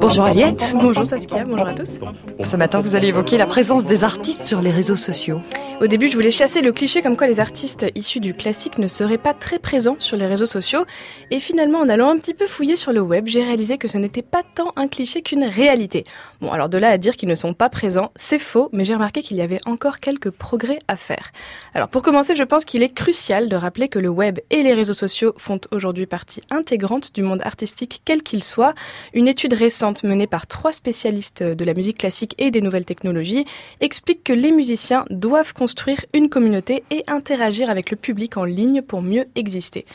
[0.00, 0.74] Bonjour Aliette.
[0.80, 2.00] Bonjour Saskia, bonjour à tous.
[2.44, 5.40] Ce matin, vous allez évoquer la présence des artistes sur les réseaux sociaux.
[5.80, 8.86] Au début, je voulais chasser le cliché comme quoi les artistes issus du classique ne
[8.86, 10.84] seraient pas très présents sur les réseaux sociaux.
[11.32, 13.98] Et finalement, en allant un petit peu fouiller sur le web, j'ai réalisé que ce
[13.98, 16.04] n'était pas tant un cliché qu'une réalité.
[16.40, 18.94] Bon, alors de là à dire qu'ils ne sont pas présents, c'est faux, mais j'ai
[18.94, 21.32] remarqué qu'il y avait encore quelques progrès à faire.
[21.74, 24.74] Alors pour commencer, je pense qu'il est crucial de rappeler que le web et les
[24.74, 28.74] réseaux sociaux font aujourd'hui partie intégrante du monde artistique quel qu'il soit.
[29.14, 33.46] Une étude récente menée par trois spécialistes de la musique classique et des nouvelles technologies
[33.80, 38.82] explique que les musiciens doivent construire une communauté et interagir avec le public en ligne
[38.82, 39.86] pour mieux exister.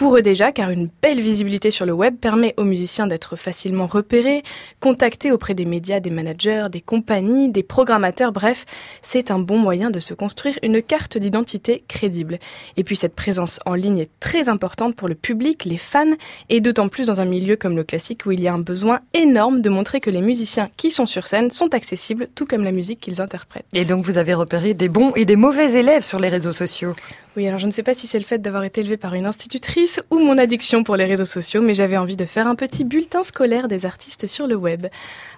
[0.00, 3.86] Pour eux déjà, car une belle visibilité sur le web permet aux musiciens d'être facilement
[3.86, 4.42] repérés,
[4.80, 8.64] contactés auprès des médias, des managers, des compagnies, des programmateurs, bref,
[9.02, 12.38] c'est un bon moyen de se construire une carte d'identité crédible.
[12.78, 16.16] Et puis cette présence en ligne est très importante pour le public, les fans,
[16.48, 19.00] et d'autant plus dans un milieu comme le classique où il y a un besoin
[19.12, 22.72] énorme de montrer que les musiciens qui sont sur scène sont accessibles, tout comme la
[22.72, 23.66] musique qu'ils interprètent.
[23.74, 26.94] Et donc vous avez repéré des bons et des mauvais élèves sur les réseaux sociaux.
[27.36, 29.24] Oui, alors je ne sais pas si c'est le fait d'avoir été élevé par une
[29.24, 32.82] institutrice ou mon addiction pour les réseaux sociaux, mais j'avais envie de faire un petit
[32.82, 34.88] bulletin scolaire des artistes sur le web.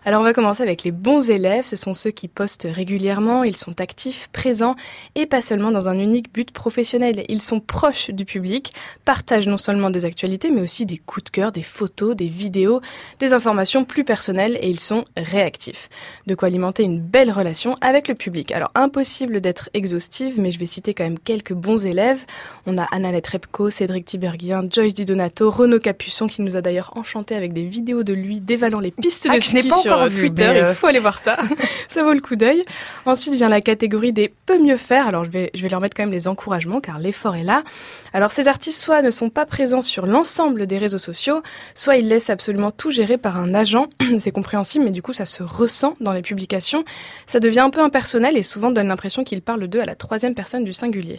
[0.07, 3.59] Alors on va commencer avec les bons élèves, ce sont ceux qui postent régulièrement, ils
[3.59, 4.75] sont actifs, présents
[5.17, 7.27] et pas seulement dans un unique but professionnel.
[7.29, 8.73] Ils sont proches du public,
[9.05, 12.81] partagent non seulement des actualités mais aussi des coups de cœur, des photos, des vidéos,
[13.19, 15.91] des informations plus personnelles et ils sont réactifs.
[16.27, 18.51] De quoi alimenter une belle relation avec le public.
[18.53, 22.25] Alors impossible d'être exhaustive mais je vais citer quand même quelques bons élèves.
[22.67, 26.93] On a Annalette Repko, Cédric Tiberghien, Joyce Di Donato, Renaud Capuçon qui nous a d'ailleurs
[26.97, 30.05] enchanté avec des vidéos de lui dévalant les pistes Ah, de n'ai ski pas sur
[30.07, 30.49] vu, Twitter.
[30.53, 31.37] mais, euh, Il faut aller voir ça.
[31.89, 32.63] ça vaut le coup d'œil.
[33.07, 35.07] Ensuite vient la catégorie des peut mieux faire.
[35.07, 37.65] Alors je vais, je vais leur mettre quand même les encouragements car l'effort est là.
[38.13, 41.43] Alors ces artistes soit ne sont pas présents sur l'ensemble des réseaux sociaux,
[41.75, 43.89] soit ils laissent absolument tout gérer par un agent.
[44.19, 46.85] C'est compréhensible, mais du coup ça se ressent dans les publications.
[47.27, 50.35] Ça devient un peu impersonnel et souvent donne l'impression qu'ils parlent d'eux à la troisième
[50.35, 51.19] personne du singulier.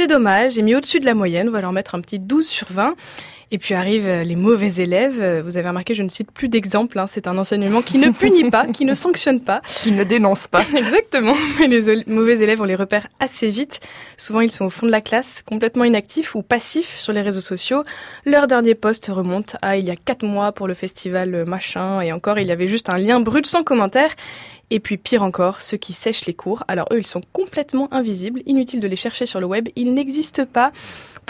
[0.00, 2.46] C'est dommage, j'ai mis au-dessus de la moyenne, on va leur mettre un petit 12
[2.48, 2.94] sur 20.
[3.50, 5.18] Et puis arrivent euh, les mauvais élèves.
[5.20, 6.98] Euh, Vous avez remarqué, je ne cite plus d'exemples.
[6.98, 7.06] hein.
[7.06, 9.60] C'est un enseignement qui ne punit pas, qui ne sanctionne pas.
[9.82, 10.62] Qui ne dénoncent pas.
[10.74, 11.34] Exactement.
[11.58, 13.80] Mais les mauvais élèves, on les repère assez vite.
[14.16, 17.42] Souvent, ils sont au fond de la classe, complètement inactifs ou passifs sur les réseaux
[17.42, 17.84] sociaux.
[18.24, 22.00] Leur dernier post remonte à il y a quatre mois pour le festival euh, machin.
[22.00, 24.12] Et encore, il y avait juste un lien brut sans commentaire.
[24.70, 26.64] Et puis pire encore, ceux qui sèchent les cours.
[26.68, 28.42] Alors eux, ils sont complètement invisibles.
[28.46, 29.68] Inutile de les chercher sur le web.
[29.76, 30.72] Ils n'existent pas.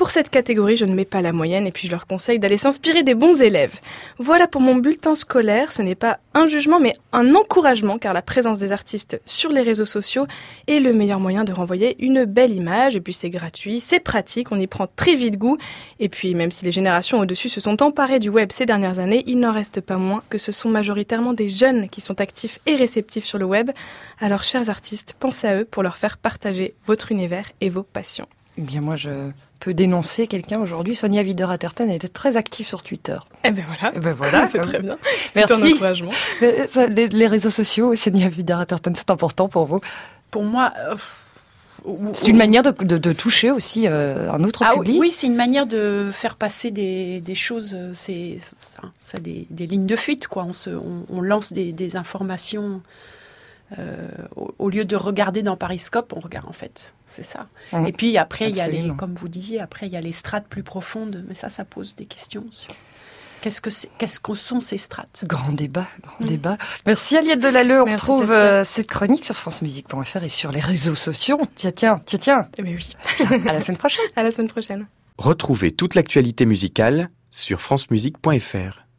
[0.01, 2.57] Pour cette catégorie, je ne mets pas la moyenne et puis je leur conseille d'aller
[2.57, 3.79] s'inspirer des bons élèves.
[4.19, 5.73] Voilà pour mon bulletin scolaire.
[5.73, 9.61] Ce n'est pas un jugement, mais un encouragement, car la présence des artistes sur les
[9.61, 10.27] réseaux sociaux
[10.69, 12.97] est le meilleur moyen de renvoyer une belle image.
[12.97, 15.59] Et puis c'est gratuit, c'est pratique, on y prend très vite goût.
[15.99, 19.23] Et puis même si les générations au-dessus se sont emparées du web ces dernières années,
[19.27, 22.75] il n'en reste pas moins que ce sont majoritairement des jeunes qui sont actifs et
[22.75, 23.71] réceptifs sur le web.
[24.19, 28.29] Alors chers artistes, pensez à eux pour leur faire partager votre univers et vos passions.
[28.57, 29.11] Eh bien moi je
[29.61, 30.95] peux dénoncer quelqu'un aujourd'hui.
[30.97, 33.19] Sonia Wider-Atherton était très active sur Twitter.
[33.45, 33.93] Eh ben voilà.
[33.95, 34.47] Eh ben voilà.
[34.51, 34.97] c'est très bien.
[35.37, 35.75] Merci.
[35.75, 36.11] Encouragement.
[36.43, 39.81] Euh, ça, Les, les réseaux sociaux, Sonia Wider-Atherton, c'est important pour vous.
[40.31, 40.97] Pour moi, euh,
[42.13, 45.01] C'est une manière de, de- de toucher aussi euh, un autre Ah public.
[45.01, 49.47] oui, c'est une manière de faire passer des, des choses, euh, c'est ça, ça, des,
[49.51, 50.45] des lignes de fuite, quoi.
[50.45, 52.83] On, se, on, on lance des, des informations.
[53.79, 57.47] Euh, au, au lieu de regarder dans Pariscope, on regarde en fait, c'est ça.
[57.87, 60.13] Et puis après, il y a les, comme vous disiez, après il y a les
[60.13, 62.73] strates plus profondes, mais ça, ça pose des questions sur
[63.41, 65.25] qu'est-ce que c'est, qu'est-ce que sont ces strates?
[65.27, 66.29] Grand débat, grand Mm.
[66.29, 66.59] débat.
[66.87, 67.81] Merci Aliette Delalleux.
[67.81, 71.41] On Merci, retrouve euh, cette chronique sur francemusique.fr et sur les réseaux sociaux.
[71.55, 72.49] Tiens, tiens, tiens, tiens.
[72.59, 72.93] Eh ben oui.
[73.49, 74.05] À la semaine prochaine.
[74.17, 74.87] À la semaine prochaine.
[75.17, 78.85] Retrouvez toute l'actualité musicale sur francemusique.fr.